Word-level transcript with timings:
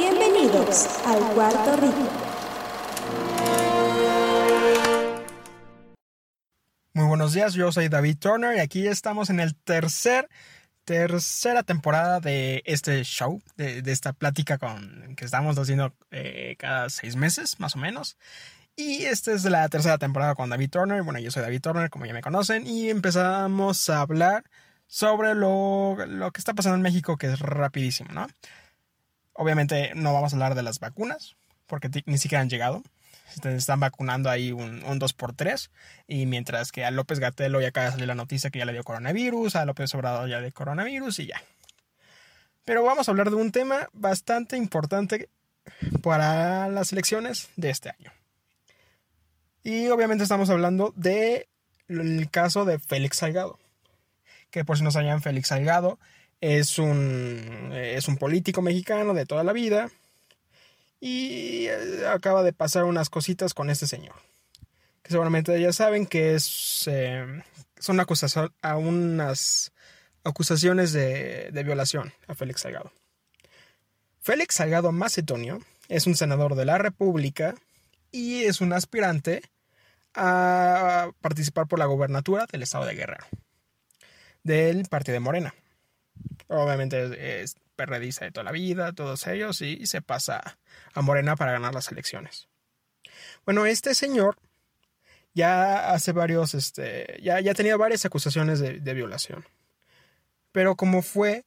Bienvenidos 0.00 0.98
al 1.04 1.20
Cuarto 1.34 1.76
Rico. 1.76 2.08
Muy 6.94 7.06
buenos 7.06 7.34
días, 7.34 7.52
yo 7.52 7.70
soy 7.70 7.90
David 7.90 8.16
Turner 8.16 8.56
y 8.56 8.60
aquí 8.60 8.86
estamos 8.86 9.28
en 9.28 9.40
el 9.40 9.54
tercer 9.54 10.30
tercera 10.86 11.64
temporada 11.64 12.18
de 12.18 12.62
este 12.64 13.04
show, 13.04 13.42
de, 13.56 13.82
esta 13.84 14.14
plática 14.14 14.56
con, 14.56 15.14
que 15.16 15.26
estamos 15.26 15.58
haciendo 15.58 15.94
eh, 16.10 16.56
cada 16.58 16.88
seis 16.88 17.14
meses, 17.16 17.60
más 17.60 17.76
o 17.76 17.78
menos. 17.78 18.16
Y 18.76 19.04
esta 19.04 19.32
es 19.32 19.44
la 19.44 19.68
tercera 19.68 19.98
temporada 19.98 20.34
con 20.34 20.48
David 20.48 20.70
Turner. 20.70 21.02
Bueno, 21.02 21.18
yo 21.18 21.30
soy 21.30 21.42
David 21.42 21.60
Turner, 21.60 21.90
como 21.90 22.06
ya 22.06 22.14
me 22.14 22.22
conocen, 22.22 22.66
y 22.66 22.88
empezamos 22.88 23.90
a 23.90 24.00
hablar 24.00 24.44
sobre 24.86 25.34
lo, 25.34 25.98
lo 26.06 26.30
que 26.30 26.40
está 26.40 26.54
pasando 26.54 26.76
en 26.76 26.82
México, 26.82 27.18
que 27.18 27.26
es 27.26 27.38
rapidísimo, 27.38 28.14
¿no? 28.14 28.28
Obviamente 29.40 29.92
no 29.94 30.12
vamos 30.12 30.34
a 30.34 30.36
hablar 30.36 30.54
de 30.54 30.62
las 30.62 30.80
vacunas, 30.80 31.34
porque 31.66 31.88
ni 32.04 32.18
siquiera 32.18 32.42
han 32.42 32.50
llegado. 32.50 32.82
Están 33.42 33.80
vacunando 33.80 34.28
ahí 34.28 34.52
un, 34.52 34.84
un 34.84 35.00
2x3. 35.00 35.70
Y 36.06 36.26
mientras 36.26 36.72
que 36.72 36.84
a 36.84 36.90
López 36.90 37.20
Gatelo 37.20 37.58
ya 37.58 37.68
acaba 37.68 37.86
de 37.86 37.92
salir 37.92 38.06
la 38.06 38.14
noticia 38.14 38.50
que 38.50 38.58
ya 38.58 38.66
le 38.66 38.74
dio 38.74 38.84
coronavirus, 38.84 39.56
a 39.56 39.64
López 39.64 39.94
Obrador 39.94 40.28
ya 40.28 40.40
le 40.40 40.48
dio 40.48 40.52
coronavirus 40.52 41.20
y 41.20 41.28
ya. 41.28 41.42
Pero 42.66 42.84
vamos 42.84 43.08
a 43.08 43.12
hablar 43.12 43.30
de 43.30 43.36
un 43.36 43.50
tema 43.50 43.88
bastante 43.94 44.58
importante 44.58 45.30
para 46.02 46.68
las 46.68 46.92
elecciones 46.92 47.48
de 47.56 47.70
este 47.70 47.88
año. 47.88 48.12
Y 49.62 49.88
obviamente 49.88 50.22
estamos 50.22 50.50
hablando 50.50 50.92
del 50.96 51.46
caso 52.30 52.66
de 52.66 52.78
Félix 52.78 53.16
Salgado 53.16 53.58
que 54.50 54.64
por 54.64 54.76
si 54.76 54.84
no 54.84 54.90
sabían, 54.90 55.22
Félix 55.22 55.48
Salgado 55.48 55.98
es 56.40 56.78
un, 56.78 57.70
es 57.74 58.08
un 58.08 58.16
político 58.16 58.62
mexicano 58.62 59.14
de 59.14 59.26
toda 59.26 59.44
la 59.44 59.52
vida 59.52 59.90
y 61.00 61.66
eh, 61.66 62.06
acaba 62.08 62.42
de 62.42 62.52
pasar 62.52 62.84
unas 62.84 63.10
cositas 63.10 63.54
con 63.54 63.70
este 63.70 63.86
señor. 63.86 64.14
Que 65.02 65.10
seguramente 65.10 65.58
ya 65.60 65.72
saben 65.72 66.06
que 66.06 66.34
es, 66.34 66.84
eh, 66.86 67.42
son 67.78 68.00
a 68.00 68.76
unas 68.76 69.72
acusaciones 70.24 70.92
de, 70.92 71.50
de 71.50 71.64
violación 71.64 72.12
a 72.26 72.34
Félix 72.34 72.62
Salgado. 72.62 72.92
Félix 74.20 74.56
Salgado 74.56 74.92
Macedonio 74.92 75.60
es 75.88 76.06
un 76.06 76.14
senador 76.14 76.54
de 76.54 76.66
la 76.66 76.78
República 76.78 77.54
y 78.12 78.44
es 78.44 78.60
un 78.60 78.72
aspirante 78.72 79.42
a 80.14 81.10
participar 81.20 81.66
por 81.66 81.78
la 81.78 81.86
gobernatura 81.86 82.46
del 82.50 82.62
estado 82.62 82.84
de 82.84 82.94
Guerrero 82.94 83.26
del 84.42 84.86
partido 84.86 85.14
de 85.14 85.20
Morena. 85.20 85.54
Obviamente 86.48 87.42
es 87.42 87.56
perredista 87.76 88.24
de 88.24 88.32
toda 88.32 88.44
la 88.44 88.52
vida, 88.52 88.92
todos 88.92 89.26
ellos, 89.26 89.62
y 89.62 89.86
se 89.86 90.02
pasa 90.02 90.58
a 90.92 91.02
Morena 91.02 91.36
para 91.36 91.52
ganar 91.52 91.74
las 91.74 91.90
elecciones. 91.90 92.48
Bueno, 93.44 93.66
este 93.66 93.94
señor 93.94 94.36
ya 95.34 95.92
hace 95.92 96.12
varios, 96.12 96.54
este, 96.54 97.18
ya, 97.22 97.40
ya 97.40 97.54
tenido 97.54 97.78
varias 97.78 98.04
acusaciones 98.04 98.60
de, 98.60 98.94
violación. 98.94 99.44
Pero 100.52 100.74
como 100.76 101.02
fue, 101.02 101.44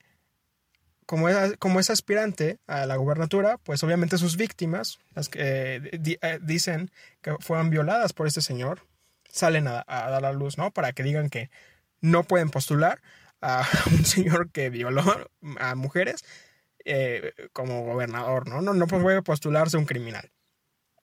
como 1.05 1.29
es, 1.29 1.57
como 1.57 1.79
es 1.79 1.89
aspirante 1.89 2.59
a 2.67 2.85
la 2.85 2.95
gubernatura, 2.95 3.57
pues 3.57 3.83
obviamente 3.83 4.17
sus 4.17 4.37
víctimas, 4.37 4.99
las 5.13 5.29
que 5.29 5.81
eh, 5.91 6.39
dicen 6.41 6.91
que 7.21 7.35
fueron 7.39 7.69
violadas 7.69 8.13
por 8.13 8.27
este 8.27 8.41
señor, 8.41 8.87
salen 9.29 9.67
a, 9.67 9.83
a 9.87 10.09
dar 10.09 10.21
la 10.21 10.31
luz, 10.31 10.57
¿no? 10.57 10.71
Para 10.71 10.93
que 10.93 11.03
digan 11.03 11.29
que 11.29 11.49
no 11.99 12.23
pueden 12.23 12.49
postular 12.49 13.01
a 13.43 13.67
un 13.91 14.05
señor 14.05 14.49
que 14.51 14.69
violó 14.69 15.03
a 15.59 15.75
mujeres 15.75 16.23
eh, 16.85 17.33
como 17.51 17.83
gobernador, 17.83 18.47
¿no? 18.47 18.61
¿no? 18.61 18.73
No 18.73 18.87
puede 18.87 19.21
postularse 19.21 19.77
un 19.77 19.85
criminal. 19.85 20.31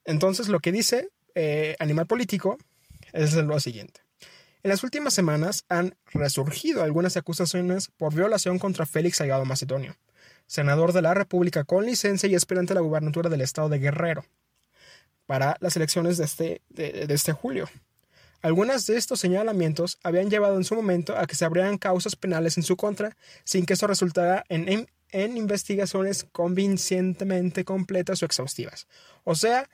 Entonces 0.05 0.49
lo 0.49 0.61
que 0.61 0.73
dice 0.73 1.11
eh, 1.35 1.77
Animal 1.79 2.07
Político 2.07 2.59
es 3.13 3.35
lo 3.35 3.61
siguiente. 3.61 4.01
En 4.63 4.71
las 4.71 4.83
últimas 4.83 5.15
semanas 5.15 5.65
han 5.69 5.95
resurgido 6.13 6.83
algunas 6.83 7.17
acusaciones 7.17 7.89
por 7.97 8.15
violación 8.15 8.59
contra 8.59 8.87
Félix 8.87 9.19
Salgado 9.19 9.45
Macedonio, 9.45 9.97
senador 10.47 10.93
de 10.93 11.03
la 11.03 11.15
República 11.15 11.65
con 11.65 11.87
licencia 11.87 12.29
y 12.29 12.35
aspirante 12.35 12.73
a 12.73 12.77
la 12.77 12.83
gubernatura 12.83 13.31
del 13.31 13.41
estado 13.41 13.69
de 13.71 13.79
Guerrero, 13.79 14.25
para 15.25 15.57
las 15.61 15.77
elecciones 15.77 16.19
de 16.19 16.25
este, 16.25 16.63
de 16.69 17.07
este 17.09 17.33
julio. 17.33 17.69
Algunas 18.43 18.87
de 18.87 18.97
estos 18.97 19.21
señalamientos 19.21 19.99
habían 20.03 20.31
llevado 20.31 20.57
en 20.57 20.65
su 20.65 20.75
momento 20.75 21.17
a 21.17 21.27
que 21.27 21.35
se 21.35 21.45
abrieran 21.45 21.79
causas 21.79 22.17
penales 22.17 22.57
en 22.57 22.63
su 22.63 22.77
contra, 22.77 23.17
sin 23.45 23.67
que 23.67 23.75
eso 23.75 23.87
resultara 23.87 24.45
en, 24.49 24.89
en, 25.11 25.37
investigaciones 25.37 26.27
convincientemente 26.33 27.65
completas 27.65 28.23
o 28.23 28.27
exhaustivas. 28.27 28.87
O 29.25 29.35
sea, 29.35 29.69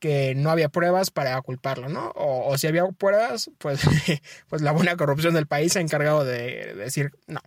que 0.00 0.34
no 0.34 0.50
había 0.50 0.68
pruebas 0.68 1.10
para 1.10 1.40
culparlo, 1.42 1.88
¿no? 1.88 2.12
O, 2.16 2.56
si 2.58 2.66
había 2.66 2.86
pruebas, 2.86 3.50
pues, 3.58 3.80
pues 4.48 4.62
la 4.62 4.72
buena 4.72 4.96
corrupción 4.96 5.34
del 5.34 5.46
país 5.46 5.72
se 5.72 5.78
ha 5.78 5.82
encargado 5.82 6.24
de 6.24 6.74
decir 6.74 7.12
no. 7.26 7.40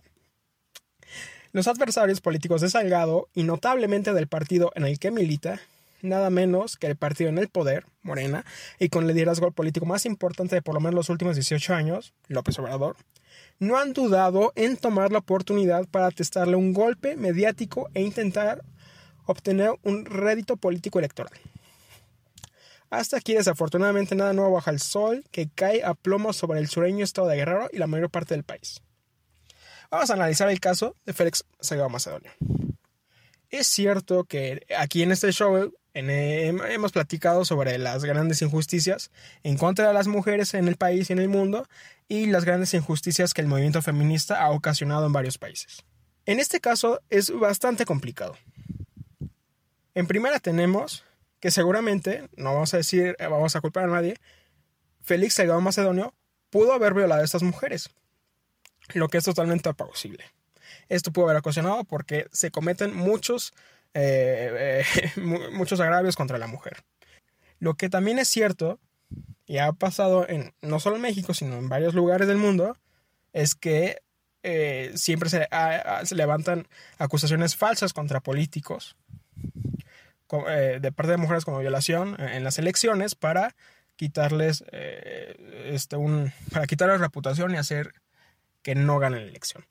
Los 1.52 1.68
adversarios 1.68 2.22
políticos 2.22 2.62
de 2.62 2.70
Salgado, 2.70 3.28
y 3.34 3.42
notablemente 3.42 4.14
del 4.14 4.26
partido 4.26 4.72
en 4.74 4.84
el 4.84 4.98
que 4.98 5.10
milita, 5.10 5.60
nada 6.02 6.30
menos 6.30 6.76
que 6.76 6.88
el 6.88 6.96
partido 6.96 7.30
en 7.30 7.38
el 7.38 7.48
poder, 7.48 7.86
Morena, 8.02 8.44
y 8.78 8.88
con 8.88 9.04
el 9.08 9.14
liderazgo 9.14 9.50
político 9.52 9.86
más 9.86 10.04
importante 10.04 10.56
de 10.56 10.62
por 10.62 10.74
lo 10.74 10.80
menos 10.80 10.94
los 10.94 11.08
últimos 11.08 11.36
18 11.36 11.74
años, 11.74 12.12
López 12.28 12.58
Obrador, 12.58 12.96
no 13.58 13.78
han 13.78 13.92
dudado 13.92 14.52
en 14.56 14.76
tomar 14.76 15.12
la 15.12 15.18
oportunidad 15.18 15.86
para 15.88 16.10
testarle 16.10 16.56
un 16.56 16.72
golpe 16.72 17.16
mediático 17.16 17.88
e 17.94 18.02
intentar 18.02 18.62
obtener 19.24 19.70
un 19.82 20.04
rédito 20.04 20.56
político 20.56 20.98
electoral. 20.98 21.32
Hasta 22.90 23.16
aquí, 23.16 23.32
desafortunadamente, 23.32 24.14
nada 24.14 24.34
nuevo 24.34 24.52
baja 24.52 24.70
el 24.70 24.80
sol 24.80 25.24
que 25.30 25.48
cae 25.48 25.82
a 25.82 25.94
plomo 25.94 26.34
sobre 26.34 26.60
el 26.60 26.68
sureño 26.68 27.04
estado 27.04 27.28
de 27.28 27.36
Guerrero 27.36 27.70
y 27.72 27.78
la 27.78 27.86
mayor 27.86 28.10
parte 28.10 28.34
del 28.34 28.44
país. 28.44 28.82
Vamos 29.90 30.10
a 30.10 30.14
analizar 30.14 30.50
el 30.50 30.60
caso 30.60 30.96
de 31.06 31.12
Félix 31.12 31.44
Salgado 31.60 31.88
Macedonio. 31.88 32.30
Es 33.48 33.66
cierto 33.66 34.24
que 34.24 34.66
aquí 34.76 35.02
en 35.02 35.12
este 35.12 35.32
show 35.32 35.72
hemos 35.94 36.92
platicado 36.92 37.44
sobre 37.44 37.78
las 37.78 38.04
grandes 38.04 38.40
injusticias 38.42 39.10
en 39.42 39.58
contra 39.58 39.88
de 39.88 39.94
las 39.94 40.06
mujeres 40.06 40.54
en 40.54 40.68
el 40.68 40.76
país 40.76 41.10
y 41.10 41.12
en 41.12 41.18
el 41.18 41.28
mundo 41.28 41.68
y 42.08 42.26
las 42.26 42.44
grandes 42.44 42.74
injusticias 42.74 43.34
que 43.34 43.42
el 43.42 43.46
movimiento 43.46 43.82
feminista 43.82 44.42
ha 44.42 44.50
ocasionado 44.50 45.06
en 45.06 45.12
varios 45.12 45.38
países. 45.38 45.84
En 46.24 46.40
este 46.40 46.60
caso 46.60 47.00
es 47.10 47.30
bastante 47.30 47.84
complicado. 47.84 48.36
En 49.94 50.06
primera 50.06 50.40
tenemos 50.40 51.04
que 51.40 51.50
seguramente, 51.50 52.28
no 52.36 52.54
vamos 52.54 52.72
a 52.72 52.76
decir, 52.76 53.16
eh, 53.18 53.26
vamos 53.26 53.56
a 53.56 53.60
culpar 53.60 53.84
a 53.84 53.88
nadie, 53.88 54.16
Félix 55.02 55.34
Salgado 55.34 55.60
Macedonio 55.60 56.14
pudo 56.50 56.72
haber 56.72 56.94
violado 56.94 57.20
a 57.20 57.24
estas 57.24 57.42
mujeres, 57.42 57.90
lo 58.94 59.08
que 59.08 59.18
es 59.18 59.24
totalmente 59.24 59.68
imposible. 59.68 60.24
Esto 60.88 61.12
pudo 61.12 61.24
haber 61.26 61.38
ocasionado 61.38 61.82
porque 61.84 62.28
se 62.30 62.50
cometen 62.50 62.94
muchos 62.94 63.52
eh, 63.94 64.84
eh, 64.86 65.20
muchos 65.52 65.80
agravios 65.80 66.16
contra 66.16 66.38
la 66.38 66.46
mujer. 66.46 66.84
Lo 67.58 67.74
que 67.74 67.88
también 67.88 68.18
es 68.18 68.28
cierto, 68.28 68.78
y 69.46 69.58
ha 69.58 69.72
pasado 69.72 70.28
en 70.28 70.52
no 70.62 70.80
solo 70.80 70.96
en 70.96 71.02
México, 71.02 71.34
sino 71.34 71.56
en 71.56 71.68
varios 71.68 71.94
lugares 71.94 72.26
del 72.26 72.38
mundo, 72.38 72.76
es 73.32 73.54
que 73.54 74.02
eh, 74.42 74.92
siempre 74.94 75.28
se, 75.30 75.48
levantan 76.14 76.66
acusaciones 76.98 77.54
falsas 77.56 77.92
contra 77.92 78.20
políticos 78.20 78.96
de 80.80 80.92
parte 80.92 81.12
de 81.12 81.18
mujeres 81.18 81.44
como 81.44 81.58
violación 81.58 82.18
en 82.18 82.42
las 82.42 82.58
elecciones 82.58 83.14
para 83.14 83.54
quitarles 83.96 84.64
este, 85.66 85.98
para 86.50 86.96
reputación 86.96 87.54
y 87.54 87.58
hacer 87.58 87.92
que 88.62 88.74
no 88.74 88.98
ganen 88.98 89.24
la 89.24 89.28
elección. 89.28 89.66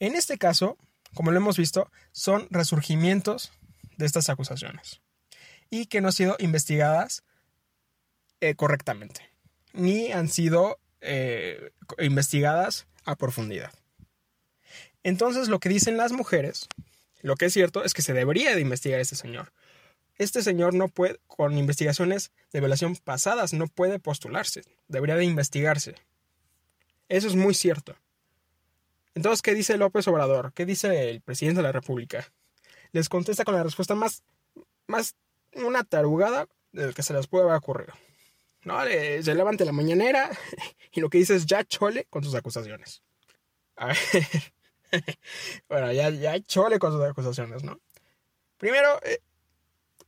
En 0.00 0.14
este 0.16 0.38
caso, 0.38 0.78
como 1.14 1.30
lo 1.30 1.36
hemos 1.36 1.56
visto, 1.56 1.90
son 2.12 2.46
resurgimientos 2.50 3.52
de 3.96 4.06
estas 4.06 4.28
acusaciones 4.28 5.00
y 5.70 5.86
que 5.86 6.00
no 6.00 6.08
han 6.08 6.12
sido 6.12 6.36
investigadas 6.38 7.24
eh, 8.40 8.54
correctamente, 8.54 9.30
ni 9.72 10.12
han 10.12 10.28
sido 10.28 10.78
eh, 11.00 11.70
investigadas 11.98 12.86
a 13.04 13.16
profundidad. 13.16 13.72
Entonces, 15.02 15.48
lo 15.48 15.58
que 15.60 15.68
dicen 15.68 15.96
las 15.96 16.12
mujeres, 16.12 16.68
lo 17.22 17.36
que 17.36 17.46
es 17.46 17.52
cierto 17.52 17.84
es 17.84 17.94
que 17.94 18.02
se 18.02 18.12
debería 18.12 18.54
de 18.54 18.60
investigar 18.60 18.98
a 18.98 19.02
este 19.02 19.16
señor. 19.16 19.52
Este 20.16 20.42
señor 20.42 20.74
no 20.74 20.88
puede, 20.88 21.18
con 21.26 21.56
investigaciones 21.56 22.32
de 22.52 22.60
violación 22.60 22.96
pasadas, 22.96 23.52
no 23.52 23.66
puede 23.66 23.98
postularse, 23.98 24.62
debería 24.88 25.16
de 25.16 25.24
investigarse. 25.24 25.94
Eso 27.08 27.28
es 27.28 27.34
muy 27.34 27.54
cierto. 27.54 27.96
Entonces, 29.14 29.42
¿qué 29.42 29.54
dice 29.54 29.76
López 29.76 30.06
Obrador? 30.08 30.52
¿Qué 30.52 30.64
dice 30.64 31.10
el 31.10 31.20
presidente 31.20 31.58
de 31.58 31.64
la 31.64 31.72
República? 31.72 32.32
Les 32.92 33.08
contesta 33.08 33.44
con 33.44 33.54
la 33.54 33.62
respuesta 33.62 33.94
más, 33.94 34.24
más 34.86 35.16
una 35.54 35.84
tarugada 35.84 36.48
del 36.72 36.94
que 36.94 37.02
se 37.02 37.12
les 37.12 37.26
puede 37.26 37.52
ocurrido. 37.52 37.92
¿No? 38.64 38.80
se 38.84 39.34
levanta 39.34 39.64
la 39.64 39.72
mañanera 39.72 40.30
y 40.92 41.00
lo 41.00 41.10
que 41.10 41.18
dice 41.18 41.34
es 41.34 41.46
ya 41.46 41.64
chole 41.64 42.06
con 42.08 42.22
sus 42.22 42.34
acusaciones. 42.34 43.02
A 43.76 43.86
ver. 43.86 43.96
bueno, 45.68 45.92
ya, 45.92 46.10
ya 46.10 46.40
chole 46.40 46.78
con 46.78 46.92
sus 46.92 47.02
acusaciones, 47.02 47.64
¿no? 47.64 47.80
Primero, 48.58 49.00
eh, 49.02 49.20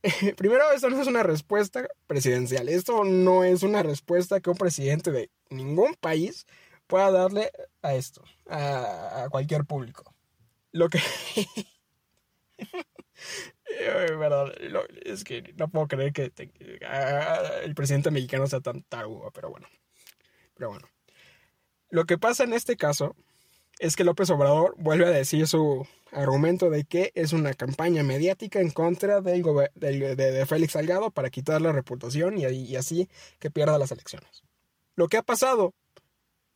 primero, 0.37 0.71
esto 0.71 0.89
no 0.89 1.01
es 1.01 1.07
una 1.07 1.23
respuesta 1.23 1.87
presidencial. 2.07 2.69
Esto 2.69 3.03
no 3.03 3.43
es 3.43 3.63
una 3.63 3.83
respuesta 3.83 4.39
que 4.39 4.49
un 4.49 4.57
presidente 4.57 5.11
de 5.11 5.29
ningún 5.49 5.95
país 5.95 6.45
pueda 6.87 7.11
darle 7.11 7.51
a 7.81 7.95
esto, 7.95 8.23
a, 8.47 9.27
cualquier 9.29 9.65
público. 9.65 10.13
Lo 10.71 10.89
que... 10.89 10.99
Verdad, 14.17 14.53
es 15.03 15.23
que 15.23 15.53
no 15.57 15.67
puedo 15.67 15.87
creer 15.87 16.13
que 16.13 16.31
el 17.63 17.75
presidente 17.75 18.11
mexicano 18.11 18.47
sea 18.47 18.61
tan 18.61 18.83
tarugo, 18.83 19.31
pero 19.31 19.49
bueno. 19.49 19.67
Pero 20.55 20.69
bueno. 20.69 20.87
Lo 21.89 22.05
que 22.05 22.17
pasa 22.17 22.43
en 22.43 22.53
este 22.53 22.77
caso 22.77 23.15
es 23.79 23.95
que 23.95 24.03
López 24.03 24.29
Obrador 24.29 24.75
vuelve 24.77 25.05
a 25.05 25.11
decir 25.11 25.47
su 25.47 25.85
argumento 26.11 26.69
de 26.69 26.85
que 26.85 27.11
es 27.15 27.33
una 27.33 27.53
campaña 27.53 28.03
mediática 28.03 28.59
en 28.59 28.71
contra 28.71 29.21
del 29.21 29.43
de, 29.43 30.45
Félix 30.45 30.73
Salgado 30.73 31.11
para 31.11 31.29
quitar 31.29 31.61
la 31.61 31.71
reputación 31.71 32.37
y, 32.37 32.45
y, 32.45 32.75
así 32.75 33.09
que 33.39 33.51
pierda 33.51 33.77
las 33.77 33.91
elecciones. 33.91 34.43
Lo 34.95 35.07
que 35.07 35.17
ha 35.17 35.23
pasado, 35.23 35.73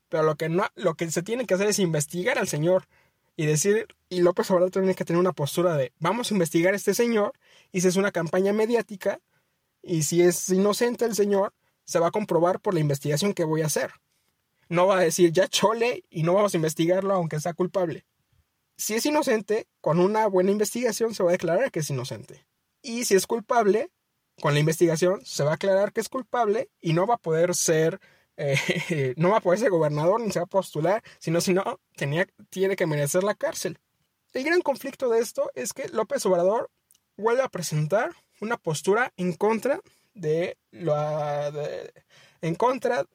pero 0.09 0.23
lo 0.23 0.35
que, 0.35 0.49
no, 0.49 0.65
lo 0.75 0.95
que 0.95 1.09
se 1.11 1.23
tiene 1.23 1.45
que 1.45 1.53
hacer 1.53 1.67
es 1.67 1.79
investigar 1.79 2.37
al 2.37 2.47
señor 2.47 2.87
y 3.35 3.45
decir, 3.45 3.87
y 4.09 4.21
López 4.21 4.51
Obrador 4.51 4.71
tiene 4.71 4.95
que 4.95 5.05
tener 5.05 5.19
una 5.19 5.33
postura 5.33 5.77
de 5.77 5.93
vamos 5.99 6.29
a 6.29 6.33
investigar 6.33 6.73
a 6.73 6.77
este 6.77 6.93
señor 6.93 7.33
y 7.71 7.81
si 7.81 7.87
es 7.87 7.95
una 7.95 8.11
campaña 8.11 8.51
mediática 8.53 9.19
y 9.81 10.03
si 10.03 10.21
es 10.21 10.49
inocente 10.49 11.05
el 11.05 11.15
señor, 11.15 11.53
se 11.85 11.99
va 11.99 12.07
a 12.07 12.11
comprobar 12.11 12.59
por 12.59 12.73
la 12.73 12.81
investigación 12.81 13.33
que 13.33 13.45
voy 13.45 13.61
a 13.61 13.67
hacer 13.67 13.91
no 14.69 14.85
va 14.85 14.99
a 14.99 15.01
decir 15.01 15.33
ya 15.33 15.47
chole 15.47 16.05
y 16.09 16.23
no 16.23 16.33
vamos 16.33 16.53
a 16.53 16.57
investigarlo 16.57 17.13
aunque 17.13 17.39
sea 17.39 17.53
culpable. 17.53 18.05
Si 18.77 18.93
es 18.93 19.05
inocente, 19.05 19.67
con 19.81 19.99
una 19.99 20.27
buena 20.27 20.51
investigación 20.51 21.13
se 21.13 21.23
va 21.23 21.29
a 21.29 21.33
declarar 21.33 21.71
que 21.71 21.79
es 21.79 21.89
inocente. 21.89 22.45
Y 22.81 23.03
si 23.03 23.15
es 23.15 23.27
culpable, 23.27 23.89
con 24.41 24.53
la 24.53 24.59
investigación 24.59 25.25
se 25.25 25.43
va 25.43 25.51
a 25.51 25.55
aclarar 25.55 25.91
que 25.91 25.99
es 25.99 26.07
culpable 26.07 26.69
y 26.79 26.93
no 26.93 27.05
va 27.05 27.15
a 27.15 27.17
poder 27.17 27.55
ser, 27.55 27.99
eh, 28.39 29.13
no 29.17 29.31
va 29.31 29.37
a 29.37 29.41
poder 29.41 29.59
ser 29.59 29.69
gobernador 29.69 30.21
ni 30.21 30.31
se 30.31 30.39
va 30.39 30.43
a 30.43 30.47
postular, 30.47 31.03
sino 31.19 31.41
si 31.41 31.53
no, 31.53 31.79
tiene 31.95 32.75
que 32.75 32.87
merecer 32.87 33.23
la 33.23 33.35
cárcel. 33.35 33.77
El 34.33 34.43
gran 34.43 34.61
conflicto 34.61 35.09
de 35.09 35.19
esto 35.19 35.51
es 35.55 35.73
que 35.73 35.89
López 35.89 36.25
Obrador 36.25 36.69
vuelve 37.17 37.41
a 37.41 37.49
presentar 37.49 38.11
una 38.39 38.57
postura 38.57 39.11
en 39.17 39.33
contra 39.33 39.81
de, 40.13 40.57
lo, 40.71 40.95
en 42.41 42.55
contra 42.55 43.05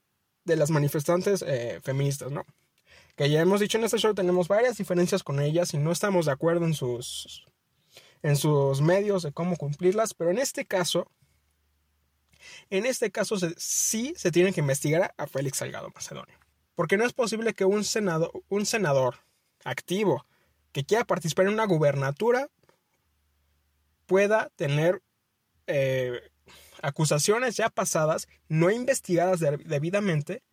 de 0.43 0.55
las 0.55 0.69
manifestantes 0.69 1.43
eh, 1.47 1.79
feministas, 1.81 2.31
¿no? 2.31 2.45
Que 3.15 3.29
ya 3.29 3.41
hemos 3.41 3.61
dicho 3.61 3.77
en 3.77 3.85
este 3.85 3.97
show, 3.97 4.13
tenemos 4.13 4.47
varias 4.47 4.77
diferencias 4.77 5.23
con 5.23 5.39
ellas 5.39 5.73
y 5.73 5.77
no 5.77 5.91
estamos 5.91 6.25
de 6.25 6.33
acuerdo 6.33 6.65
en 6.65 6.73
sus, 6.73 7.45
en 8.21 8.35
sus 8.35 8.81
medios 8.81 9.23
de 9.23 9.31
cómo 9.31 9.55
cumplirlas, 9.55 10.13
pero 10.13 10.31
en 10.31 10.37
este 10.37 10.65
caso, 10.65 11.07
en 12.69 12.85
este 12.85 13.11
caso 13.11 13.35
sí 13.57 14.13
se 14.17 14.31
tiene 14.31 14.53
que 14.53 14.61
investigar 14.61 15.13
a 15.17 15.27
Félix 15.27 15.57
Salgado 15.57 15.91
Macedonio. 15.93 16.37
Porque 16.75 16.97
no 16.97 17.05
es 17.05 17.13
posible 17.13 17.53
que 17.53 17.65
un, 17.65 17.83
senado, 17.83 18.31
un 18.49 18.65
senador 18.65 19.19
activo 19.63 20.25
que 20.71 20.83
quiera 20.83 21.05
participar 21.05 21.45
en 21.45 21.53
una 21.53 21.65
gubernatura 21.65 22.49
pueda 24.05 24.49
tener 24.55 25.01
eh, 25.67 26.19
acusaciones 26.81 27.55
ya 27.55 27.69
pasadas, 27.69 28.27
no 28.47 28.69
investigadas 28.69 29.39
debidamente, 29.39 30.43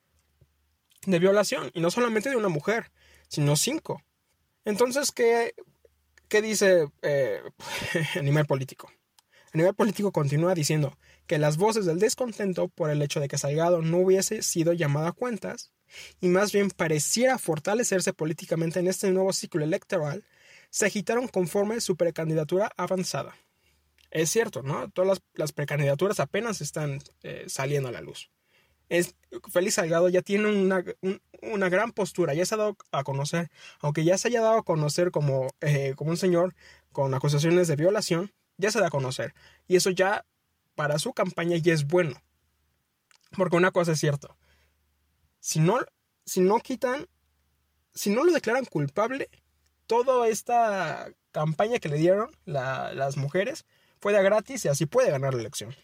de 1.07 1.19
violación. 1.19 1.71
Y 1.75 1.81
no 1.81 1.91
solamente 1.91 2.31
de 2.31 2.37
una 2.37 2.49
mujer, 2.49 2.91
sino 3.29 3.57
cinco. 3.57 4.03
Entonces, 4.65 5.13
¿qué, 5.13 5.55
qué 6.29 6.41
dice 6.41 6.89
eh, 7.03 7.43
a 8.15 8.23
nivel 8.23 8.47
político? 8.47 8.91
A 9.53 9.59
nivel 9.59 9.75
político 9.75 10.13
continúa 10.13 10.55
diciendo 10.55 10.97
que 11.27 11.39
las 11.39 11.57
voces 11.57 11.87
del 11.87 11.99
descontento 11.99 12.69
por 12.69 12.91
el 12.91 13.03
hecho 13.03 13.21
de 13.21 13.29
que 13.29 13.39
Salgado 13.39 13.83
no 13.83 13.99
hubiese 13.99 14.43
sido 14.43 14.73
llamado 14.73 15.07
a 15.07 15.13
cuentas 15.13 15.73
y 16.21 16.29
más 16.29 16.53
bien 16.53 16.71
pareciera 16.71 17.39
fortalecerse 17.39 18.13
políticamente 18.13 18.81
en 18.81 18.89
este 18.89 19.11
nuevo 19.11 19.33
ciclo 19.33 19.65
electoral, 19.65 20.25
se 20.71 20.87
agitaron 20.87 21.29
conforme 21.29 21.81
su 21.81 21.97
precandidatura 21.97 22.73
avanzada. 22.77 23.37
Es 24.11 24.31
cierto, 24.31 24.63
¿no? 24.63 24.91
Todas 24.91 25.21
las, 25.35 25.53
precandidaturas 25.53 26.21
apenas 26.21 26.61
están 26.61 26.99
eh, 27.23 27.45
saliendo 27.49 27.89
a 27.89 27.93
la 27.93 28.03
luz. 28.03 28.31
Es, 28.89 29.15
Félix 29.51 29.77
Salgado 29.77 30.11
ya 30.11 30.21
tiene 30.21 30.53
una, 30.53 30.85
una, 31.41 31.69
gran 31.71 31.93
postura, 31.93 32.35
ya 32.35 32.45
se 32.45 32.55
ha 32.55 32.59
dado 32.59 32.77
a 32.91 33.05
conocer, 33.05 33.51
aunque 33.81 34.05
ya 34.05 34.19
se 34.19 34.29
haya 34.29 34.43
dado 34.43 34.59
a 34.59 34.65
conocer 34.65 35.11
como, 35.11 35.49
eh, 35.63 35.95
como 35.97 36.11
un 36.11 36.19
señor 36.19 36.55
con 36.93 37.15
acusaciones 37.15 37.69
de 37.69 37.77
violación, 37.77 38.33
ya 38.59 38.71
se 38.71 38.81
da 38.81 38.89
a 38.89 38.91
conocer. 38.91 39.35
Y 39.67 39.77
eso 39.77 39.89
ya 39.89 40.27
para 40.75 40.99
su 40.99 41.13
campaña 41.13 41.57
ya 41.57 41.73
es 41.73 41.87
bueno. 41.87 42.21
Porque 43.37 43.57
una 43.57 43.71
cosa 43.71 43.93
es 43.93 44.01
cierto, 44.01 44.37
si 45.41 45.61
no, 45.61 45.79
si 46.25 46.41
no 46.41 46.59
quitan, 46.61 47.09
si 47.95 48.11
no 48.11 48.25
lo 48.25 48.33
declaran 48.33 48.65
culpable, 48.65 49.29
toda 49.87 50.29
esta 50.29 51.11
campaña 51.33 51.79
que 51.79 51.89
le 51.89 51.97
dieron 51.97 52.31
las 52.45 53.17
mujeres 53.17 53.65
fue 54.01 54.13
gratis 54.23 54.65
y 54.65 54.69
así 54.69 54.87
puede 54.87 55.11
ganar 55.11 55.35
la 55.35 55.41
elección. 55.41 55.75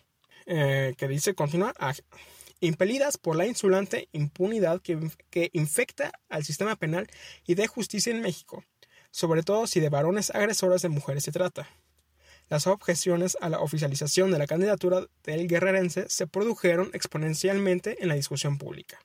Eh, 0.47 0.95
que 0.97 1.09
dice, 1.09 1.35
continúa, 1.35 1.75
ah, 1.79 1.95
impelidas 2.61 3.19
por 3.19 3.37
la 3.37 3.47
insulante 3.47 4.09
impunidad 4.13 4.81
que, 4.81 4.99
que 5.31 5.51
infecta 5.53 6.13
al 6.29 6.45
sistema 6.45 6.75
penal 6.77 7.07
y 7.47 7.55
de 7.55 7.67
justicia 7.67 8.11
en 8.11 8.23
México, 8.23 8.65
sobre 9.11 9.43
todo 9.43 9.67
si 9.67 9.81
de 9.81 9.91
varones 9.91 10.31
agresores 10.31 10.83
de 10.83 10.89
mujeres 10.89 11.25
se 11.25 11.33
trata. 11.33 11.69
Las 12.49 12.67
objeciones 12.67 13.37
a 13.41 13.49
la 13.49 13.61
oficialización 13.61 14.31
de 14.31 14.39
la 14.39 14.47
candidatura 14.47 15.07
del 15.23 15.47
guerrerense 15.47 16.09
se 16.09 16.27
produjeron 16.27 16.91
exponencialmente 16.95 18.03
en 18.03 18.09
la 18.09 18.15
discusión 18.15 18.57
pública, 18.57 18.99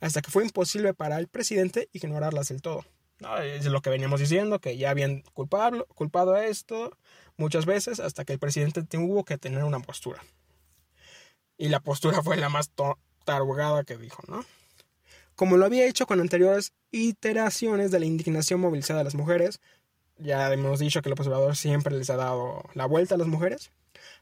hasta 0.00 0.22
que 0.22 0.30
fue 0.30 0.44
imposible 0.44 0.94
para 0.94 1.18
el 1.18 1.26
presidente 1.26 1.88
ignorarlas 1.92 2.48
del 2.48 2.62
todo. 2.62 2.84
es 3.42 3.64
lo 3.66 3.82
que 3.82 3.90
veníamos 3.90 4.20
diciendo, 4.20 4.60
que 4.60 4.76
ya 4.76 4.90
habían 4.90 5.22
culpado, 5.34 5.86
culpado 5.94 6.34
a 6.34 6.46
esto, 6.46 6.96
muchas 7.36 7.66
veces 7.66 7.98
hasta 7.98 8.24
que 8.24 8.34
el 8.34 8.38
presidente 8.38 8.82
tuvo 8.84 9.24
que 9.24 9.36
tener 9.36 9.64
una 9.64 9.80
postura. 9.80 10.22
Y 11.58 11.68
la 11.68 11.80
postura 11.80 12.22
fue 12.22 12.36
la 12.36 12.48
más 12.48 12.70
tarugada 13.24 13.84
que 13.84 13.96
dijo, 13.96 14.22
¿no? 14.28 14.44
Como 15.34 15.56
lo 15.56 15.66
había 15.66 15.86
hecho 15.86 16.06
con 16.06 16.20
anteriores 16.20 16.72
iteraciones 16.90 17.90
de 17.90 18.00
la 18.00 18.06
indignación 18.06 18.60
movilizada 18.60 19.00
a 19.00 19.04
las 19.04 19.14
mujeres, 19.14 19.60
ya 20.20 20.52
hemos 20.52 20.78
dicho 20.78 21.02
que 21.02 21.10
López 21.10 21.26
Obrador 21.26 21.56
siempre 21.56 21.96
les 21.96 22.10
ha 22.10 22.16
dado 22.16 22.62
la 22.74 22.86
vuelta 22.86 23.14
a 23.14 23.18
las 23.18 23.26
mujeres, 23.26 23.70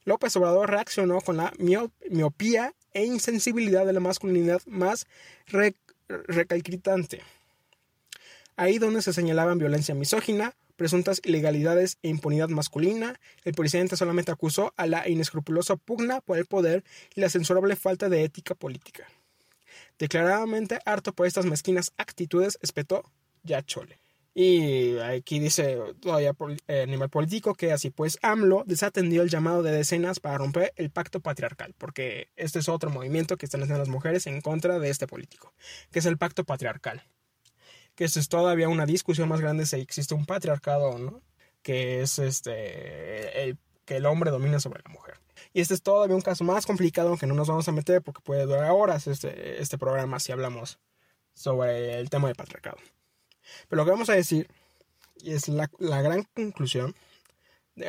López 0.05 0.35
Obrador 0.37 0.71
reaccionó 0.71 1.21
con 1.21 1.37
la 1.37 1.53
miopía 1.59 2.75
e 2.95 3.05
insensibilidad 3.05 3.85
de 3.87 3.93
la 3.93 4.01
masculinidad 4.01 4.63
más 4.67 5.07
recalcitante. 6.09 7.23
Ahí 8.57 8.79
donde 8.79 9.03
se 9.03 9.13
señalaban 9.13 9.59
violencia 9.59 9.95
misógina, 9.95 10.55
presuntas 10.77 11.21
ilegalidades 11.25 11.99
e 12.03 12.09
impunidad 12.09 12.49
masculina, 12.49 13.21
el 13.45 13.55
presidente 13.55 13.97
solamente 13.97 14.33
acusó 14.33 14.73
a 14.77 14.87
la 14.87 15.09
inescrupulosa 15.09 15.77
pugna 15.77 16.21
por 16.21 16.39
el 16.39 16.47
poder 16.47 16.85
y 17.15 17.21
la 17.21 17.29
censurable 17.29 17.77
falta 17.77 18.09
de 18.09 18.25
ética 18.25 18.55
política. 18.55 19.07
Declaradamente 19.99 20.79
harto 20.85 21.13
por 21.13 21.27
estas 21.27 21.45
mezquinas 21.45 21.93
actitudes, 21.99 22.59
espetó 22.63 23.05
ya 23.43 23.63
chole. 23.63 24.01
Y 24.41 24.97
aquí 25.01 25.41
dice 25.41 25.81
todavía 26.01 26.31
a 26.31 26.87
nivel 26.87 27.09
político 27.09 27.57
que 27.57 27.73
así 27.73 27.91
pues 27.91 28.21
AMLO 28.23 28.63
desatendió 28.67 29.23
el 29.23 29.31
llamado 29.31 29.65
de 29.65 29.73
decenas 29.73 30.21
para 30.21 30.39
romper 30.39 30.73
el 30.77 30.91
pacto 30.91 31.19
patriarcal, 31.19 31.75
porque 31.77 32.29
este 32.37 32.61
es 32.61 32.69
otro 32.69 32.89
movimiento 32.89 33.37
que 33.37 33.47
están 33.47 33.63
haciendo 33.65 33.81
las 33.81 33.89
mujeres 33.89 34.29
en 34.29 34.41
contra 34.41 34.79
de 34.79 34.91
este 34.91 35.09
político, 35.09 35.53
que 35.91 35.99
es 35.99 36.07
el 36.07 36.19
pacto 36.19 36.45
patriarcal 36.45 37.03
que 37.97 38.05
es 38.05 38.29
todavía 38.29 38.69
una 38.69 38.87
discusión 38.87 39.29
más 39.29 39.41
grande 39.41 39.67
si 39.67 39.75
existe 39.75 40.15
un 40.15 40.25
patriarcado 40.25 40.91
o 40.91 40.99
no, 40.99 41.21
que 41.63 42.01
es 42.03 42.21
este, 42.21 43.43
el, 43.43 43.59
que 43.85 43.97
el 43.97 44.07
hombre 44.07 44.31
domina 44.31 44.61
sobre 44.61 44.85
la 44.85 44.91
mujer. 44.91 45.19
Y 45.53 45.63
este 45.63 45.75
es 45.75 45.83
todavía 45.83 46.15
un 46.15 46.23
caso 46.23 46.45
más 46.45 46.65
complicado 46.65 47.17
que 47.17 47.27
no 47.27 47.35
nos 47.35 47.49
vamos 47.49 47.67
a 47.67 47.73
meter 47.73 48.03
porque 48.03 48.23
puede 48.23 48.45
durar 48.47 48.71
horas 48.71 49.09
este, 49.09 49.61
este 49.61 49.79
programa 49.79 50.21
si 50.21 50.31
hablamos 50.31 50.79
sobre 51.35 51.99
el 51.99 52.09
tema 52.09 52.29
del 52.29 52.37
patriarcado. 52.37 52.79
Pero 53.69 53.83
lo 53.83 53.85
que 53.85 53.91
vamos 53.93 54.11
a 54.11 54.15
decir, 54.15 54.49
y 55.23 55.33
es 55.33 55.49
la, 55.49 55.71
la 55.79 56.03
gran 56.03 56.25
conclusión 56.35 56.95
de, 57.75 57.87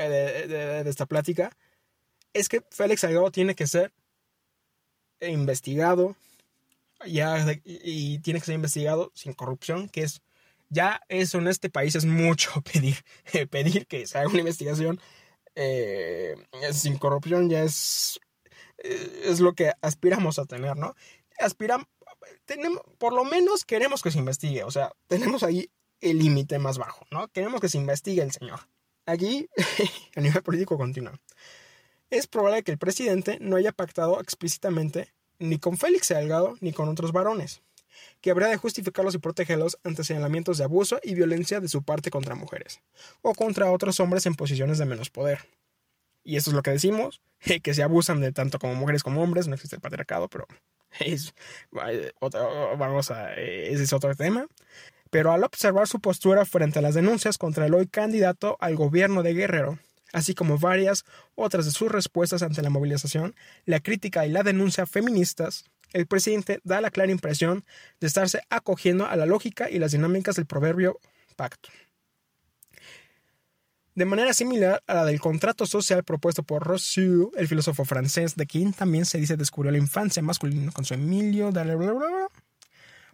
de, 0.47 0.89
esta 0.89 1.05
plática, 1.05 1.55
es 2.33 2.49
que 2.49 2.63
Félix 2.69 3.01
Salgado 3.01 3.31
tiene 3.31 3.55
que 3.55 3.67
ser 3.67 3.91
investigado, 5.21 6.15
ya 7.05 7.45
y 7.63 8.19
tiene 8.19 8.39
que 8.39 8.45
ser 8.45 8.55
investigado 8.55 9.11
sin 9.15 9.33
corrupción, 9.33 9.89
que 9.89 10.03
es 10.03 10.21
ya 10.69 11.01
eso 11.09 11.39
en 11.39 11.47
este 11.47 11.69
país 11.69 11.95
es 11.95 12.05
mucho 12.05 12.61
pedir, 12.73 12.97
pedir 13.49 13.87
que 13.87 14.05
se 14.05 14.17
haga 14.17 14.29
una 14.29 14.39
investigación 14.39 14.99
eh, 15.55 16.35
sin 16.71 16.97
corrupción 16.97 17.49
ya 17.49 17.63
es, 17.63 18.19
eh, 18.77 19.23
es 19.25 19.39
lo 19.39 19.53
que 19.53 19.73
aspiramos 19.81 20.39
a 20.39 20.45
tener, 20.45 20.77
¿no? 20.77 20.95
Aspiramos, 21.37 21.87
tenemos, 22.45 22.81
por 22.97 23.13
lo 23.13 23.25
menos 23.25 23.65
queremos 23.65 24.01
que 24.01 24.11
se 24.11 24.19
investigue, 24.19 24.63
o 24.63 24.71
sea, 24.71 24.91
tenemos 25.07 25.43
ahí 25.43 25.69
el 26.01 26.19
límite 26.19 26.59
más 26.59 26.77
bajo, 26.77 27.05
¿no? 27.11 27.27
Queremos 27.29 27.61
que 27.61 27.69
se 27.69 27.77
investigue 27.77 28.21
el 28.21 28.31
señor. 28.31 28.61
Aquí, 29.05 29.49
a 30.15 30.21
nivel 30.21 30.43
político 30.43 30.77
continúa. 30.77 31.19
es 32.09 32.27
probable 32.27 32.63
que 32.63 32.71
el 32.71 32.77
presidente 32.77 33.37
no 33.41 33.55
haya 33.55 33.71
pactado 33.71 34.19
explícitamente 34.21 35.13
ni 35.39 35.57
con 35.57 35.77
Félix 35.77 36.07
Salgado 36.07 36.57
ni 36.61 36.73
con 36.73 36.89
otros 36.89 37.11
varones, 37.11 37.61
que 38.21 38.31
habría 38.31 38.47
de 38.47 38.57
justificarlos 38.57 39.15
y 39.15 39.19
protegerlos 39.19 39.77
ante 39.83 40.03
señalamientos 40.03 40.57
de 40.57 40.65
abuso 40.65 40.99
y 41.03 41.15
violencia 41.15 41.59
de 41.59 41.69
su 41.69 41.83
parte 41.83 42.11
contra 42.11 42.35
mujeres, 42.35 42.81
o 43.21 43.33
contra 43.33 43.71
otros 43.71 43.99
hombres 43.99 44.25
en 44.25 44.35
posiciones 44.35 44.77
de 44.77 44.85
menos 44.85 45.09
poder. 45.09 45.39
Y 46.23 46.35
eso 46.35 46.51
es 46.51 46.55
lo 46.55 46.61
que 46.61 46.71
decimos, 46.71 47.21
que 47.63 47.73
se 47.73 47.83
abusan 47.83 48.21
de 48.21 48.31
tanto 48.31 48.59
como 48.59 48.75
mujeres 48.75 49.03
como 49.03 49.23
hombres, 49.23 49.47
no 49.47 49.55
existe 49.55 49.75
el 49.75 49.81
patriarcado, 49.81 50.27
pero 50.27 50.47
es, 50.99 51.33
vamos 51.71 53.11
a, 53.11 53.33
ese 53.33 53.83
es 53.83 53.93
otro 53.93 54.15
tema. 54.15 54.47
Pero 55.09 55.31
al 55.31 55.43
observar 55.43 55.87
su 55.87 55.99
postura 55.99 56.45
frente 56.45 56.79
a 56.79 56.81
las 56.83 56.93
denuncias 56.93 57.37
contra 57.37 57.65
el 57.65 57.73
hoy 57.73 57.87
candidato 57.87 58.57
al 58.59 58.75
gobierno 58.75 59.23
de 59.23 59.33
Guerrero, 59.33 59.79
así 60.13 60.35
como 60.35 60.59
varias 60.59 61.03
otras 61.35 61.65
de 61.65 61.71
sus 61.71 61.91
respuestas 61.91 62.43
ante 62.43 62.61
la 62.61 62.69
movilización, 62.69 63.35
la 63.65 63.79
crítica 63.79 64.27
y 64.27 64.31
la 64.31 64.43
denuncia 64.43 64.85
feministas, 64.85 65.65
el 65.93 66.05
presidente 66.05 66.59
da 66.63 66.81
la 66.81 66.91
clara 66.91 67.11
impresión 67.11 67.65
de 67.99 68.07
estarse 68.07 68.41
acogiendo 68.49 69.07
a 69.07 69.15
la 69.15 69.25
lógica 69.25 69.69
y 69.69 69.79
las 69.79 69.91
dinámicas 69.91 70.35
del 70.35 70.45
proverbio 70.45 70.99
pacto. 71.35 71.69
De 73.99 74.05
manera 74.05 74.33
similar 74.33 74.81
a 74.87 74.93
la 74.93 75.03
del 75.03 75.19
contrato 75.19 75.65
social 75.65 76.05
propuesto 76.05 76.41
por 76.41 76.65
Rousseau, 76.65 77.33
el 77.35 77.49
filósofo 77.49 77.83
francés 77.83 78.37
de 78.37 78.47
quien 78.47 78.71
también 78.71 79.03
se 79.03 79.17
dice 79.17 79.35
descubrió 79.35 79.73
la 79.73 79.77
infancia 79.77 80.23
masculina 80.23 80.71
con 80.71 80.85
su 80.85 80.93
Emilio, 80.93 81.51
bla, 81.51 81.65
bla, 81.65 81.75
bla, 81.75 82.29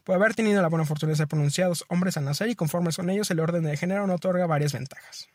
por 0.03 0.15
haber 0.15 0.35
tenido 0.35 0.61
la 0.61 0.67
buena 0.67 0.85
fortuna 0.85 1.13
de 1.13 1.15
ser 1.15 1.27
pronunciados 1.27 1.85
hombres 1.87 2.17
al 2.17 2.25
nacer 2.25 2.49
y 2.49 2.55
conformes 2.55 2.97
con 2.97 3.09
ellos 3.09 3.31
el 3.31 3.39
orden 3.39 3.63
de 3.63 3.75
género 3.75 4.05
no 4.05 4.13
otorga 4.13 4.45
varias 4.45 4.73
ventajas. 4.73 5.27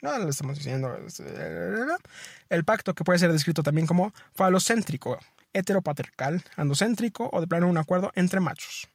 No, 0.00 0.16
le 0.16 0.30
estamos 0.30 0.56
diciendo. 0.56 0.96
El 2.48 2.64
pacto 2.64 2.94
que 2.94 3.02
puede 3.02 3.18
ser 3.18 3.32
descrito 3.32 3.64
también 3.64 3.88
como 3.88 4.14
falocéntrico, 4.32 5.18
heteropatriarcal, 5.54 6.44
andocéntrico 6.54 7.28
o 7.32 7.40
de 7.40 7.48
plano 7.48 7.66
un 7.66 7.78
acuerdo 7.78 8.12
entre 8.14 8.38
machos. 8.38 8.88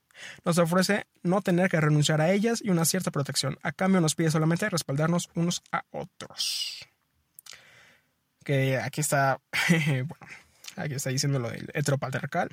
Nos 0.46 0.58
ofrece 0.58 1.08
no 1.22 1.42
tener 1.42 1.70
que 1.70 1.80
renunciar 1.80 2.22
a 2.22 2.32
ellas 2.32 2.62
y 2.64 2.70
una 2.70 2.86
cierta 2.86 3.12
protección. 3.12 3.58
A 3.64 3.72
cambio 3.72 4.02
nos 4.02 4.16
pide 4.16 4.32
solamente 4.32 4.70
respaldarnos 4.70 5.30
unos 5.36 5.64
a 5.72 5.86
otros. 5.92 6.88
Que 8.44 8.78
aquí 8.78 9.02
está, 9.02 9.40
bueno, 9.70 10.28
aquí 10.76 10.96
está 10.96 11.10
diciendo 11.10 11.40
lo 11.40 11.50
del 11.50 11.70
heteropatriarcal. 11.74 12.50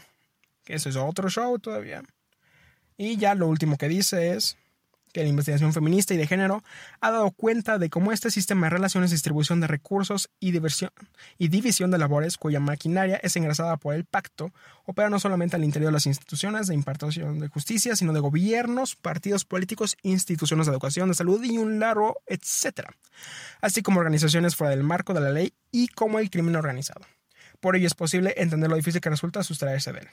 Que 0.65 0.75
eso 0.75 0.89
es 0.89 0.97
otro 0.97 1.29
show 1.29 1.59
todavía. 1.59 2.03
Y 2.97 3.17
ya 3.17 3.35
lo 3.35 3.47
último 3.47 3.77
que 3.79 3.89
dice 3.89 4.35
es 4.35 4.57
que 5.13 5.23
la 5.23 5.29
investigación 5.29 5.73
feminista 5.73 6.15
y 6.15 6.17
de 6.17 6.27
género 6.27 6.63
ha 7.01 7.11
dado 7.11 7.31
cuenta 7.31 7.79
de 7.79 7.91
cómo 7.91 8.13
este 8.13 8.31
sistema 8.31 8.67
de 8.67 8.71
relaciones, 8.71 9.11
distribución 9.11 9.61
de 9.61 9.67
recursos 9.67 10.31
y, 10.41 10.53
y 11.39 11.49
división 11.49 11.91
de 11.91 11.99
labores, 11.99 12.37
cuya 12.37 12.61
maquinaria 12.61 13.21
es 13.23 13.37
engrasada 13.37 13.77
por 13.77 13.95
el 13.95 14.05
pacto, 14.05 14.53
opera 14.85 15.11
no 15.11 15.21
solamente 15.21 15.57
al 15.57 15.65
interior 15.65 15.91
de 15.91 15.95
las 15.95 16.07
instituciones 16.07 16.67
de 16.67 16.75
impartición 16.75 17.39
de 17.39 17.49
justicia, 17.49 17.97
sino 17.97 18.13
de 18.13 18.21
gobiernos, 18.21 18.97
partidos 18.97 19.45
políticos, 19.45 19.97
instituciones 20.03 20.67
de 20.67 20.73
educación, 20.73 21.09
de 21.09 21.15
salud 21.15 21.43
y 21.43 21.59
un 21.59 21.81
largo 21.81 22.21
etcétera, 22.27 22.95
así 23.61 23.83
como 23.83 24.01
organizaciones 24.01 24.57
fuera 24.57 24.71
del 24.71 24.85
marco 24.85 25.15
de 25.15 25.21
la 25.21 25.31
ley 25.31 25.53
y 25.71 25.89
como 25.89 26.19
el 26.19 26.31
crimen 26.31 26.57
organizado. 26.57 27.05
Por 27.61 27.77
ello 27.77 27.87
es 27.87 27.95
posible 27.95 28.35
entender 28.37 28.71
lo 28.71 28.77
difícil 28.77 29.01
que 29.01 29.11
resulta 29.11 29.43
sustraerse 29.43 29.93
de 29.93 30.01
él. 30.01 30.09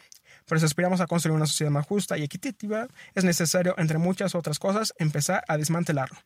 Pero 0.48 0.60
si 0.60 0.66
aspiramos 0.66 1.02
a 1.02 1.08
construir 1.08 1.36
una 1.36 1.46
sociedad 1.46 1.72
más 1.72 1.86
justa 1.86 2.18
y 2.18 2.24
equitativa, 2.24 2.88
es 3.14 3.24
necesario, 3.24 3.76
entre 3.78 3.98
muchas 3.98 4.34
otras 4.34 4.60
cosas, 4.60 4.94
empezar 4.98 5.44
a 5.48 5.58
desmantelarlo. 5.58 6.18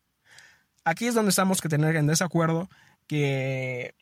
Aquí 0.83 1.07
es 1.07 1.15
donde 1.15 1.29
estamos 1.29 1.59
que 1.59 1.69
tener 1.69 1.95
en 1.95 2.07
desacuerdo 2.07 2.69
que, 3.07 3.95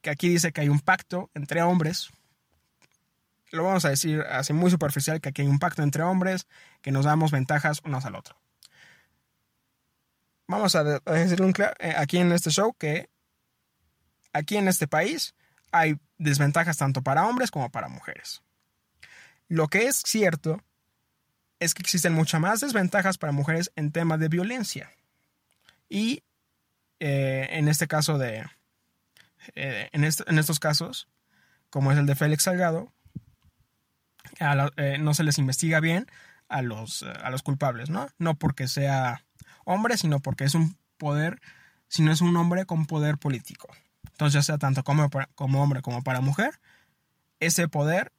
que 0.00 0.10
aquí 0.10 0.28
dice 0.28 0.52
que 0.52 0.60
hay 0.60 0.68
un 0.68 0.80
pacto 0.80 1.30
entre 1.34 1.62
hombres. 1.62 2.10
Lo 3.50 3.64
vamos 3.64 3.84
a 3.84 3.90
decir 3.90 4.20
así 4.22 4.52
muy 4.52 4.70
superficial, 4.70 5.20
que 5.20 5.30
aquí 5.30 5.42
hay 5.42 5.48
un 5.48 5.58
pacto 5.58 5.82
entre 5.82 6.02
hombres, 6.04 6.46
que 6.80 6.92
nos 6.92 7.04
damos 7.04 7.32
ventajas 7.32 7.80
unos 7.84 8.04
al 8.04 8.14
otro. 8.14 8.36
Vamos 10.46 10.74
a 10.76 10.84
decirlo 10.84 11.48
eh, 11.78 11.94
aquí 11.96 12.18
en 12.18 12.32
este 12.32 12.50
show 12.50 12.72
que 12.72 13.10
aquí 14.32 14.56
en 14.56 14.68
este 14.68 14.86
país 14.86 15.34
hay 15.72 15.98
desventajas 16.16 16.78
tanto 16.78 17.02
para 17.02 17.26
hombres 17.26 17.50
como 17.50 17.70
para 17.70 17.88
mujeres. 17.88 18.42
Lo 19.48 19.68
que 19.68 19.86
es 19.86 20.02
cierto 20.04 20.62
es 21.58 21.74
que 21.74 21.82
existen 21.82 22.12
muchas 22.12 22.40
más 22.40 22.60
desventajas 22.60 23.18
para 23.18 23.32
mujeres 23.32 23.72
en 23.76 23.90
temas 23.90 24.20
de 24.20 24.28
violencia. 24.28 24.90
Y 25.88 26.22
eh, 27.00 27.48
en 27.50 27.68
este 27.68 27.88
caso 27.88 28.18
de... 28.18 28.44
Eh, 29.54 29.88
en, 29.92 30.04
estos 30.04 30.60
casos, 30.60 31.08
como 31.70 31.90
es 31.90 31.98
el 31.98 32.06
de 32.06 32.14
Félix 32.14 32.44
Salgado, 32.44 32.92
eh, 34.76 34.98
no 35.00 35.14
se 35.14 35.24
les 35.24 35.38
investiga 35.38 35.80
bien 35.80 36.06
a 36.48 36.60
los, 36.60 37.02
a 37.02 37.30
los 37.30 37.42
culpables, 37.42 37.88
¿no? 37.88 38.08
No 38.18 38.34
porque 38.34 38.68
sea 38.68 39.24
hombre, 39.64 39.96
sino 39.96 40.20
porque 40.20 40.44
es 40.44 40.54
un 40.54 40.76
poder, 40.98 41.40
sino 41.88 42.12
es 42.12 42.20
un 42.20 42.36
hombre 42.36 42.66
con 42.66 42.86
poder 42.86 43.16
político. 43.16 43.68
Entonces, 44.10 44.34
ya 44.34 44.42
sea 44.42 44.58
tanto 44.58 44.84
como, 44.84 45.08
como 45.34 45.62
hombre 45.62 45.80
como 45.80 46.02
para 46.02 46.20
mujer, 46.20 46.60
ese 47.40 47.68
poder 47.68 48.12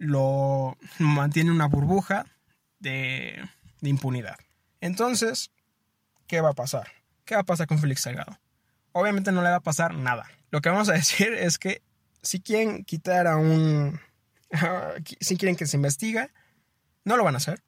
lo 0.00 0.78
mantiene 0.98 1.50
una 1.50 1.66
burbuja 1.66 2.24
de, 2.78 3.38
impunidad. 3.82 4.36
Entonces, 4.80 5.52
¿qué 6.26 6.40
va 6.40 6.50
a 6.50 6.54
pasar? 6.54 6.88
¿Qué 7.26 7.34
va 7.34 7.42
a 7.42 7.44
pasar 7.44 7.66
con 7.66 7.78
Félix 7.78 8.00
Salgado? 8.00 8.38
Obviamente 8.92 9.30
no 9.30 9.42
le 9.42 9.50
va 9.50 9.56
a 9.56 9.62
pasar 9.62 9.94
nada. 9.94 10.26
Lo 10.50 10.62
que 10.62 10.70
vamos 10.70 10.88
a 10.88 10.92
decir 10.94 11.34
es 11.34 11.58
que 11.58 11.82
si 12.22 12.40
quieren 12.40 12.84
quitar 12.84 13.26
a 13.26 13.36
un... 13.36 14.00
si 15.20 15.36
quieren 15.36 15.54
que 15.54 15.66
se 15.66 15.76
investigue, 15.76 16.30
no 17.04 17.18
lo 17.18 17.24
van 17.24 17.34
a 17.34 17.38
hacer. 17.38 17.62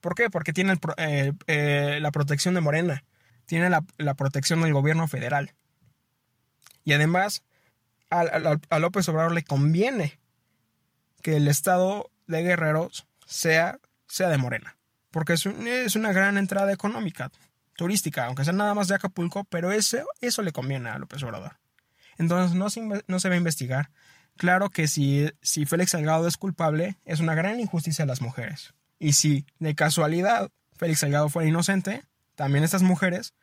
¿Por 0.00 0.14
qué? 0.14 0.30
Porque 0.30 0.54
tiene 0.54 0.78
eh, 0.96 1.32
eh, 1.48 1.98
la 2.00 2.10
protección 2.12 2.54
de 2.54 2.62
Morena, 2.62 3.04
tiene 3.44 3.68
la, 3.68 4.14
protección 4.14 4.62
del 4.62 4.72
gobierno 4.72 5.06
federal. 5.06 5.54
Y 6.82 6.94
además, 6.94 7.42
a 8.08 8.78
López 8.78 9.06
Obrador 9.10 9.32
le 9.32 9.42
conviene 9.42 10.18
que 11.22 11.36
el 11.36 11.48
estado 11.48 12.10
de 12.26 12.42
Guerreros 12.42 13.06
sea, 13.26 13.78
sea 14.06 14.28
de 14.28 14.38
Morena. 14.38 14.76
Porque 15.10 15.34
es, 15.34 15.46
es, 15.46 15.96
una 15.96 16.12
gran 16.12 16.36
entrada 16.36 16.72
económica, 16.72 17.30
turística, 17.76 18.26
aunque 18.26 18.44
sea 18.44 18.52
nada 18.52 18.74
más 18.74 18.88
de 18.88 18.94
Acapulco, 18.94 19.44
pero 19.44 19.72
eso, 19.72 19.98
eso 20.20 20.42
le 20.42 20.52
conviene 20.52 20.90
a 20.90 20.98
López 20.98 21.22
Obrador. 21.22 21.56
Entonces 22.18 22.56
no 22.56 22.68
se, 22.70 22.82
no 23.06 23.20
se 23.20 23.28
va 23.28 23.34
a 23.34 23.38
investigar. 23.38 23.90
Claro 24.36 24.70
que 24.70 24.86
si, 24.86 25.30
si 25.42 25.66
Félix 25.66 25.92
Salgado 25.92 26.28
es 26.28 26.36
culpable, 26.36 26.96
es 27.04 27.20
una 27.20 27.34
gran 27.34 27.58
injusticia 27.58 28.04
a 28.04 28.06
las 28.06 28.20
mujeres. 28.20 28.74
Y 28.98 29.14
si 29.14 29.46
de 29.58 29.74
casualidad 29.74 30.50
Félix 30.76 31.00
Salgado 31.00 31.28
fuera 31.28 31.48
inocente, 31.48 32.04
también 32.34 32.64
estas 32.64 32.82
mujeres 32.82 33.34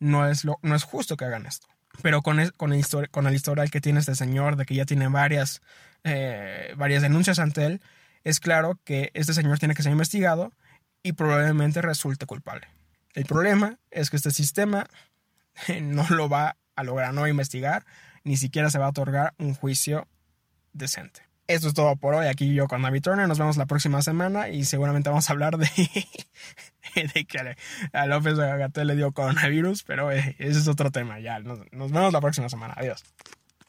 no 0.00 0.28
es, 0.28 0.44
lo, 0.44 0.58
no 0.62 0.74
es 0.74 0.82
justo 0.82 1.16
que 1.16 1.24
hagan 1.24 1.46
esto. 1.46 1.68
Pero 2.00 2.22
con 2.22 2.38
con, 2.56 2.72
el 2.72 2.84
con 3.10 3.26
el 3.26 3.34
historial 3.34 3.70
que 3.70 3.80
tiene 3.80 4.00
este 4.00 4.14
señor, 4.14 4.56
de 4.56 4.64
que 4.64 4.74
ya 4.74 4.86
tiene 4.86 5.08
varias 5.08 5.60
eh, 6.04 6.74
varias 6.76 7.02
denuncias 7.02 7.38
ante 7.38 7.66
él, 7.66 7.80
es 8.24 8.40
claro 8.40 8.78
que 8.84 9.10
este 9.14 9.34
señor 9.34 9.58
tiene 9.58 9.74
que 9.74 9.82
ser 9.82 9.92
investigado 9.92 10.52
y 11.02 11.12
probablemente 11.12 11.82
resulte 11.82 12.26
culpable. 12.26 12.66
El 13.14 13.24
problema 13.24 13.78
es 13.90 14.10
que 14.10 14.16
este 14.16 14.30
sistema 14.30 14.86
no 15.80 16.06
lo 16.10 16.28
va 16.28 16.56
a 16.76 16.84
lograr 16.84 17.12
no 17.12 17.28
investigar, 17.28 17.84
ni 18.24 18.36
siquiera 18.36 18.70
se 18.70 18.78
va 18.78 18.86
a 18.86 18.90
otorgar 18.90 19.34
un 19.38 19.54
juicio 19.54 20.08
decente. 20.72 21.22
Esto 21.52 21.68
es 21.68 21.74
todo 21.74 21.96
por 21.96 22.14
hoy. 22.14 22.28
Aquí 22.28 22.54
yo 22.54 22.66
con 22.66 22.80
David 22.80 23.02
Turner. 23.02 23.28
Nos 23.28 23.38
vemos 23.38 23.58
la 23.58 23.66
próxima 23.66 24.00
semana 24.00 24.48
y 24.48 24.64
seguramente 24.64 25.10
vamos 25.10 25.28
a 25.28 25.32
hablar 25.34 25.58
de, 25.58 25.68
de 27.14 27.24
que 27.26 27.56
a 27.92 28.06
López 28.06 28.38
Gatel 28.38 28.88
le 28.88 28.96
dio 28.96 29.12
coronavirus, 29.12 29.82
pero 29.82 30.10
eh, 30.10 30.34
ese 30.38 30.60
es 30.60 30.66
otro 30.66 30.90
tema. 30.90 31.20
Ya, 31.20 31.40
nos 31.40 31.60
vemos 31.70 32.14
la 32.14 32.22
próxima 32.22 32.48
semana. 32.48 32.72
Adiós. 32.74 33.04